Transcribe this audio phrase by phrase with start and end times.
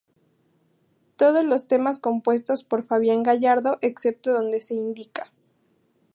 [1.15, 5.31] Todos los temas compuestos por Fabián Gallardo excepto donde se indica.